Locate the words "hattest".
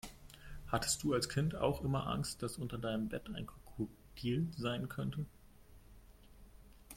0.71-1.03